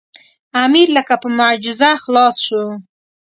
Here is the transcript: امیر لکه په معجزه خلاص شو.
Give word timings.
امیر 0.63 0.87
لکه 0.97 1.13
په 1.21 1.27
معجزه 1.37 1.89
خلاص 2.03 2.35
شو. 2.47 2.63